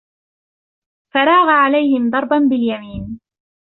فَرَاغَ 1.13 1.49
عَلَيْهِمْ 1.49 2.09
ضَرْبًا 2.09 2.37
بِالْيَمِينِ 2.49 3.19